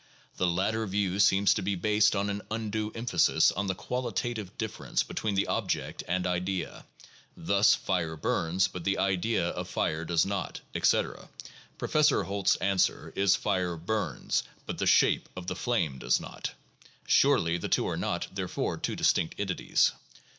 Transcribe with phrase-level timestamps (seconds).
[0.37, 4.49] The latter view seems to be based on an undue emphasis on the quali tative
[4.57, 6.87] difference between the object and idea;
[7.37, 11.29] thus, "fire burns, but the idea of fire does not," etc.
[11.77, 16.53] Professor Holt's answer is, "Fire burns, but the shape of the flame does not.
[17.05, 19.91] ''Surely the two are not, therefore, two distinct entities.